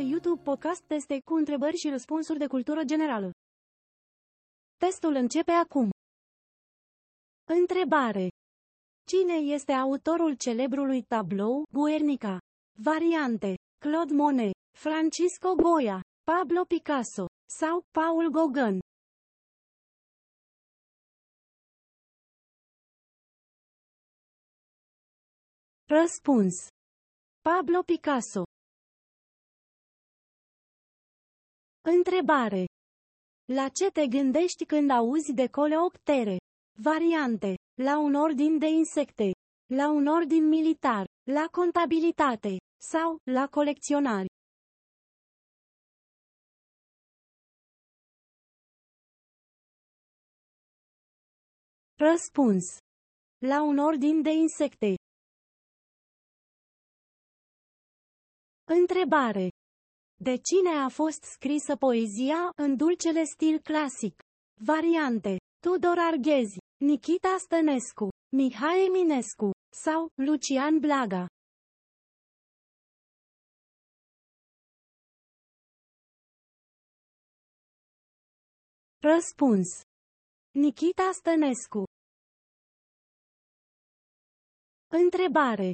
de 0.00 0.06
YouTube 0.06 0.42
Podcast 0.42 0.82
Teste 0.82 1.20
cu 1.24 1.34
întrebări 1.34 1.76
și 1.76 1.88
răspunsuri 1.88 2.38
de 2.38 2.46
cultură 2.46 2.84
generală. 2.84 3.30
Testul 4.76 5.14
începe 5.14 5.50
acum. 5.50 5.90
Întrebare. 7.44 8.28
Cine 9.06 9.34
este 9.34 9.72
autorul 9.72 10.34
celebrului 10.34 11.02
tablou 11.02 11.64
Guernica? 11.72 12.38
Variante. 12.78 13.54
Claude 13.78 14.14
Monet, 14.14 14.52
Francisco 14.78 15.54
Goya, 15.54 16.00
Pablo 16.24 16.64
Picasso 16.64 17.26
sau 17.58 17.84
Paul 17.90 18.30
Gauguin? 18.30 18.78
Răspuns. 25.88 26.54
Pablo 27.42 27.82
Picasso. 27.82 28.49
Întrebare. 31.82 32.64
La 33.52 33.68
ce 33.68 33.90
te 33.90 34.06
gândești 34.06 34.64
când 34.64 34.90
auzi 34.90 35.32
de 35.32 35.48
coleoptere? 35.48 36.36
Variante. 36.82 37.54
La 37.82 37.98
un 37.98 38.14
ordin 38.14 38.58
de 38.58 38.66
insecte. 38.66 39.32
La 39.66 39.90
un 39.90 40.06
ordin 40.06 40.48
militar. 40.48 41.06
La 41.30 41.46
contabilitate. 41.50 42.56
Sau, 42.82 43.18
la 43.30 43.46
colecționari. 43.48 44.28
Răspuns. 51.96 52.64
La 53.38 53.62
un 53.62 53.78
ordin 53.78 54.22
de 54.22 54.30
insecte. 54.30 54.94
Întrebare. 58.64 59.59
De 60.22 60.36
cine 60.36 60.70
a 60.84 60.88
fost 60.88 61.22
scrisă 61.22 61.76
poezia 61.76 62.52
în 62.56 62.76
dulcele 62.76 63.24
stil 63.24 63.58
clasic? 63.58 64.20
Variante. 64.64 65.36
Tudor 65.60 65.98
Arghezi, 65.98 66.58
Nikita 66.84 67.36
Stănescu, 67.38 68.08
Mihai 68.36 68.84
Eminescu 68.86 69.50
sau 69.84 70.08
Lucian 70.14 70.78
Blaga. 70.78 71.26
Răspuns. 79.02 79.68
Nikita 80.50 81.10
Stănescu. 81.12 81.84
Întrebare. 84.88 85.72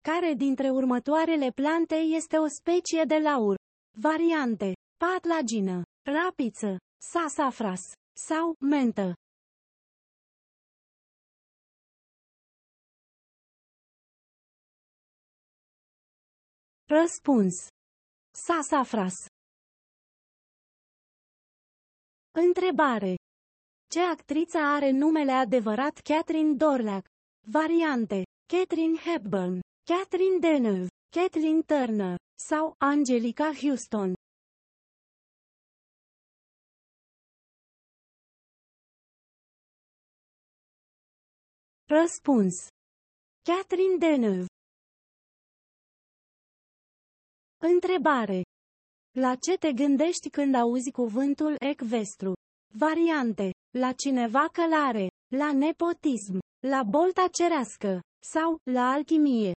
Care 0.00 0.34
dintre 0.34 0.70
următoarele 0.70 1.50
plante 1.50 1.94
este 1.94 2.36
o 2.36 2.46
specie 2.46 3.04
de 3.04 3.18
laur? 3.18 3.56
Variante. 3.98 4.72
Patlagină, 4.96 5.82
rapiță, 6.02 6.76
sasafras 7.02 7.92
sau 8.16 8.54
mentă. 8.60 9.14
Răspuns. 16.88 17.66
Sasafras. 18.30 19.14
Întrebare. 22.30 23.14
Ce 23.90 24.00
actriță 24.00 24.58
are 24.58 24.90
numele 24.90 25.32
adevărat 25.32 25.98
Catherine 25.98 26.54
Dorlac? 26.54 27.06
Variante. 27.46 28.22
Catherine 28.46 28.96
Hepburn, 28.96 29.60
Catherine 29.84 30.38
Deneuve, 30.38 30.88
Kathleen 31.16 31.62
Turner 31.62 32.16
sau 32.48 32.74
Angelica 32.78 33.52
Houston. 33.60 34.14
Răspuns. 41.88 42.54
Catherine 43.42 43.96
Deneuve. 43.98 44.46
Întrebare. 47.58 48.42
La 49.18 49.34
ce 49.34 49.56
te 49.56 49.72
gândești 49.72 50.30
când 50.30 50.54
auzi 50.54 50.90
cuvântul 50.90 51.54
ecvestru? 51.58 52.32
Variante. 52.74 53.50
La 53.78 53.92
cineva 53.92 54.48
călare, 54.52 55.08
la 55.36 55.52
nepotism, 55.52 56.38
la 56.66 56.82
bolta 56.82 57.28
cerească 57.32 58.00
sau 58.32 58.58
la 58.70 58.90
alchimie. 58.90 59.52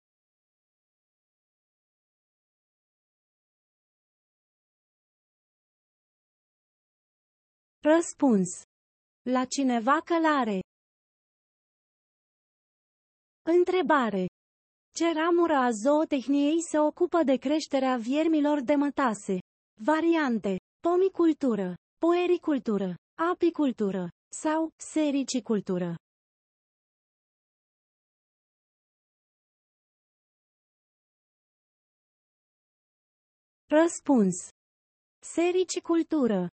Răspuns. 7.83 8.49
La 9.29 9.45
cineva 9.45 9.99
călare. 10.05 10.59
Întrebare. 13.41 14.25
Ce 14.93 15.13
ramură 15.13 15.53
a 15.53 15.69
zootehniei 15.71 16.61
se 16.61 16.79
ocupă 16.79 17.23
de 17.23 17.35
creșterea 17.35 17.97
viermilor 17.97 18.61
de 18.61 18.75
mătase? 18.75 19.39
Variante. 19.83 20.59
Pomicultură, 20.79 21.73
poericultură, 21.97 22.95
apicultură 23.31 24.09
sau 24.41 24.69
sericicultură. 24.77 25.95
Răspuns. 33.67 34.35
Sericicultură. 35.19 36.47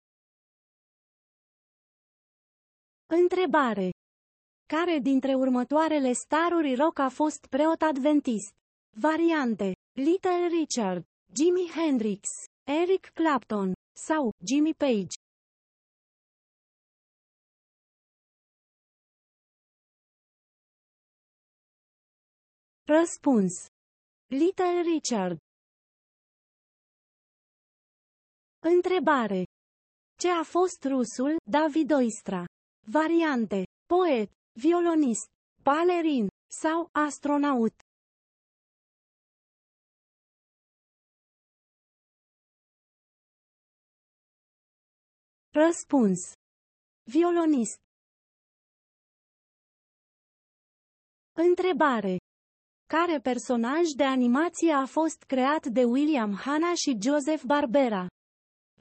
Întrebare. 3.08 3.90
Care 4.66 5.00
dintre 5.00 5.34
următoarele 5.36 6.12
staruri 6.12 6.76
rock 6.76 7.00
a 7.00 7.10
fost 7.10 7.46
preot 7.46 7.82
adventist? 7.82 8.54
Variante. 9.02 9.76
Little 9.92 10.48
Richard, 10.48 11.04
Jimi 11.36 11.70
Hendrix, 11.76 12.30
Eric 12.64 13.06
Clapton 13.14 13.74
sau 13.98 14.32
Jimmy 14.48 14.74
Page. 14.74 15.14
Răspuns. 22.88 23.54
Little 24.28 24.82
Richard. 24.82 25.38
Întrebare. 28.60 29.44
Ce 30.20 30.30
a 30.30 30.44
fost 30.44 30.84
rusul 30.84 31.36
David 31.52 31.92
Oistra? 31.92 32.46
Variante. 32.88 33.66
Poet, 33.88 34.32
violonist, 34.54 35.28
balerin 35.64 36.28
sau 36.48 36.90
astronaut. 36.92 37.74
Răspuns. 45.54 46.34
Violonist. 47.04 47.80
Întrebare. 51.34 52.18
Care 52.86 53.20
personaj 53.20 53.90
de 53.96 54.04
animație 54.04 54.72
a 54.74 54.86
fost 54.86 55.24
creat 55.24 55.66
de 55.66 55.84
William 55.84 56.34
Hanna 56.34 56.74
și 56.74 56.98
Joseph 57.02 57.44
Barbera? 57.44 58.08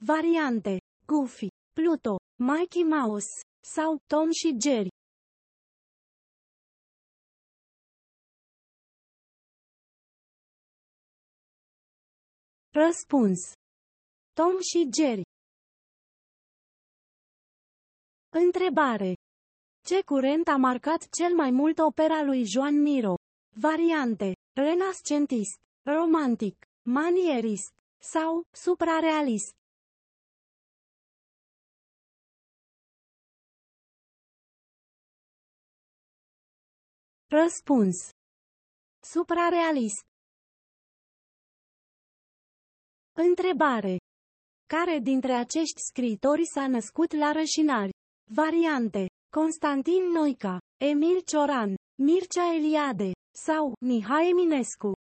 Variante. 0.01 0.77
Goofy, 1.05 1.47
Pluto, 1.79 2.15
Mickey 2.39 2.83
Mouse 2.83 3.27
sau 3.75 3.97
Tom 4.07 4.29
și 4.31 4.55
Jerry. 4.63 4.89
Răspuns. 12.73 13.39
Tom 14.33 14.53
și 14.59 14.89
Jerry. 14.97 15.21
Întrebare. 18.29 19.13
Ce 19.85 20.03
curent 20.03 20.47
a 20.47 20.55
marcat 20.55 21.07
cel 21.09 21.35
mai 21.35 21.51
mult 21.51 21.77
opera 21.77 22.23
lui 22.23 22.45
Joan 22.45 22.81
Miro? 22.81 23.15
Variante. 23.55 24.35
Renascentist, 24.53 25.59
romantic, 25.83 26.65
manierist 26.89 27.73
sau 28.01 28.43
suprarealist. 28.51 29.64
Răspuns. 37.43 38.09
Suprarealist. 39.11 40.05
Întrebare. 43.13 43.97
Care 44.65 44.99
dintre 44.99 45.33
acești 45.33 45.81
scritori 45.89 46.45
s-a 46.53 46.67
născut 46.67 47.11
la 47.11 47.31
rășinari? 47.31 47.91
Variante. 48.31 49.05
Constantin 49.29 50.03
Noica, 50.13 50.59
Emil 50.77 51.21
Cioran, 51.21 51.75
Mircea 52.01 52.53
Eliade 52.53 53.11
sau 53.45 53.73
Mihai 53.85 54.29
Eminescu. 54.29 54.91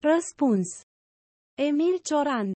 Răspuns. 0.00 0.68
Emil 1.54 1.98
Cioran 1.98 2.52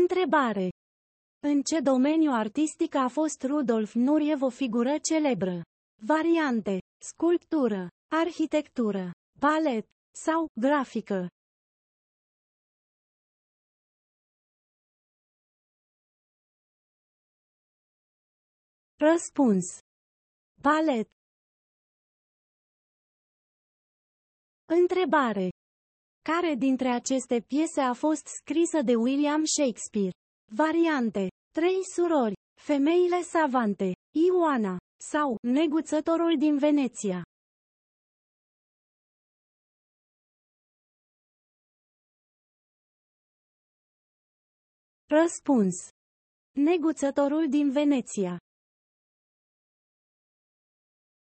Întrebare. 0.00 0.68
În 1.40 1.62
ce 1.62 1.80
domeniu 1.80 2.30
artistic 2.32 2.94
a 2.94 3.08
fost 3.08 3.42
Rudolf 3.42 3.92
Nureyev 3.94 4.42
o 4.42 4.48
figură 4.48 4.98
celebră? 4.98 5.62
Variante. 6.06 6.78
Sculptură, 7.04 7.88
arhitectură, 8.20 9.10
balet 9.38 9.86
sau 10.24 10.46
grafică. 10.60 11.28
Răspuns. 18.96 19.78
Balet. 20.60 21.08
Întrebare. 24.64 25.48
Care 26.30 26.54
dintre 26.54 26.88
aceste 26.88 27.40
piese 27.40 27.80
a 27.80 27.92
fost 27.92 28.26
scrisă 28.26 28.82
de 28.82 28.94
William 28.94 29.44
Shakespeare? 29.44 30.12
Variante. 30.52 31.28
Trei 31.50 31.78
surori, 31.94 32.34
femeile 32.60 33.20
savante, 33.22 33.92
Ioana, 34.26 34.76
sau 35.10 35.36
Neguțătorul 35.42 36.38
din 36.38 36.58
Veneția. 36.58 37.22
Răspuns. 45.06 45.74
Neguțătorul 46.52 47.48
din 47.48 47.70
Veneția. 47.70 48.38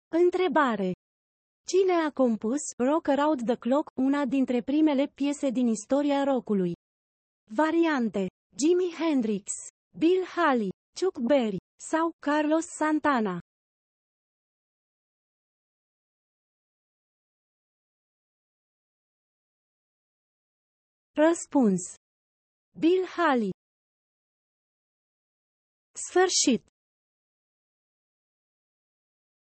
Întrebare. 0.08 0.97
Cine 1.70 2.06
a 2.06 2.12
compus 2.12 2.62
Rock 2.78 3.08
Around 3.10 3.46
the 3.46 3.58
Clock, 3.58 3.92
una 3.96 4.26
dintre 4.26 4.62
primele 4.62 5.08
piese 5.08 5.50
din 5.50 5.68
istoria 5.68 6.24
rockului? 6.24 6.74
Variante. 7.56 8.28
Jimi 8.58 8.94
Hendrix, 8.98 9.52
Bill 9.98 10.24
Haley, 10.36 10.70
Chuck 11.00 11.20
Berry 11.20 11.58
sau 11.80 12.12
Carlos 12.20 12.66
Santana. 12.66 13.40
Răspuns. 21.14 21.82
Bill 22.80 23.06
Haley. 23.06 23.52
Sfârșit. 25.92 26.77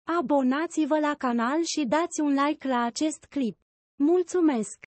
Abonați-vă 0.06 0.98
la 0.98 1.14
canal 1.14 1.62
și 1.62 1.84
dați 1.86 2.20
un 2.20 2.32
like 2.44 2.68
la 2.68 2.82
acest 2.82 3.24
clip. 3.24 3.58
Mulțumesc! 3.96 4.86